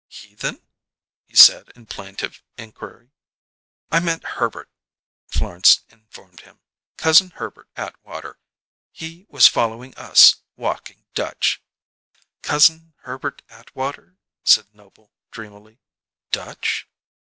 [0.09, 0.63] "'Heathen'?"
[1.25, 3.11] he said, in plaintive inquiry.
[3.91, 4.71] "I meant Herbert,"
[5.27, 6.59] Florence informed him.
[6.97, 8.39] "Cousin Herbert Atwater.
[8.91, 11.61] He was following us, walking Dutch."
[12.41, 15.77] "'Cousin Herbert Atwater'?" said Noble dreamily.
[16.31, 16.87] "'Dutch'?"